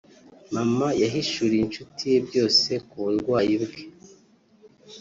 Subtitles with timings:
[0.53, 3.81] mama yahishuriye inshuti ye byose ku burwayi bwe